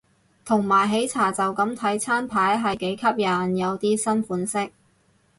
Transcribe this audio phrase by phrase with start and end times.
[0.43, 4.71] 同埋喜茶就咁睇餐牌係幾吸引，有啲新款式